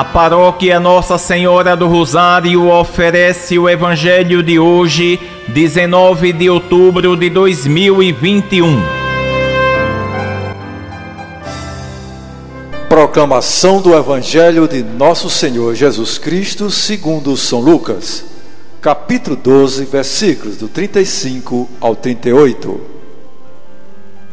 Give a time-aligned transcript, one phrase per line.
[0.00, 7.28] A paróquia Nossa Senhora do Rosário oferece o Evangelho de hoje, 19 de outubro de
[7.28, 8.80] 2021.
[12.88, 18.24] Proclamação do Evangelho de Nosso Senhor Jesus Cristo, segundo São Lucas,
[18.80, 22.80] capítulo 12, versículos do 35 ao 38.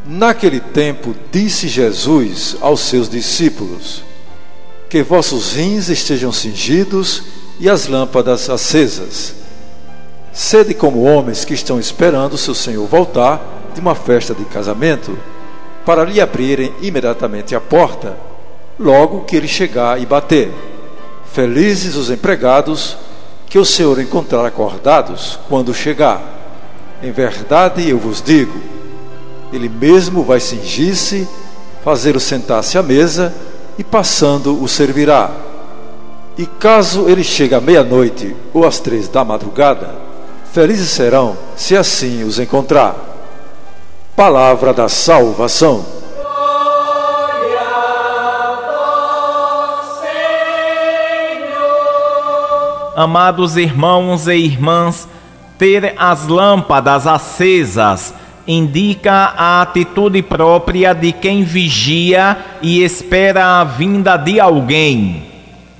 [0.06, 4.07] Naquele tempo, disse Jesus aos seus discípulos:
[4.88, 7.22] que vossos rins estejam cingidos
[7.60, 9.34] e as lâmpadas acesas.
[10.32, 15.18] Sede como homens que estão esperando seu Senhor voltar de uma festa de casamento,
[15.84, 18.16] para lhe abrirem imediatamente a porta,
[18.78, 20.52] logo que ele chegar e bater.
[21.32, 22.96] Felizes os empregados
[23.46, 26.22] que o Senhor encontrar acordados quando chegar.
[27.02, 28.58] Em verdade eu vos digo,
[29.52, 31.26] ele mesmo vai cingir-se,
[31.84, 33.34] fazê-lo sentar-se à mesa
[33.78, 35.30] e passando o servirá.
[36.36, 39.94] E caso ele chegue à meia-noite ou às três da madrugada,
[40.52, 42.96] felizes serão se assim os encontrar.
[44.16, 45.84] Palavra da salvação.
[52.96, 55.06] Amados irmãos e irmãs,
[55.56, 58.12] ter as lâmpadas acesas
[58.48, 65.24] indica a atitude própria de quem vigia e espera a vinda de alguém.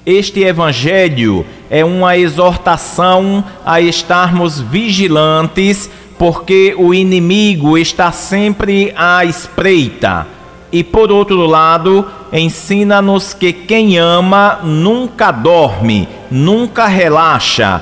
[0.05, 10.27] Este evangelho é uma exortação a estarmos vigilantes, porque o inimigo está sempre à espreita.
[10.71, 17.81] E por outro lado, ensina-nos que quem ama nunca dorme, nunca relaxa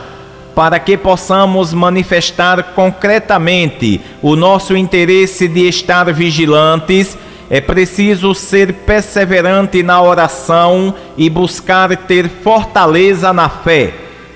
[0.56, 7.14] para que possamos manifestar concretamente o nosso interesse de estar vigilantes,
[7.50, 13.92] é preciso ser perseverante na oração e buscar ter fortaleza na fé.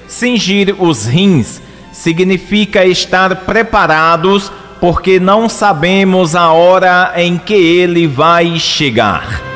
[0.07, 8.59] Cingir os rins significa estar preparados, porque não sabemos a hora em que ele vai
[8.59, 9.49] chegar.